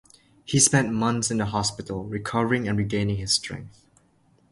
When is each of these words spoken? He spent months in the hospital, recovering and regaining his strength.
He 0.45 0.59
spent 0.59 0.91
months 0.91 1.29
in 1.29 1.37
the 1.37 1.45
hospital, 1.45 2.05
recovering 2.05 2.67
and 2.67 2.75
regaining 2.75 3.17
his 3.17 3.33
strength. 3.33 3.85